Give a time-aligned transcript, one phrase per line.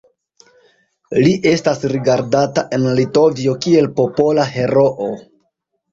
[1.25, 5.15] Li estas rigardata en Litovio kiel Popola Heroo.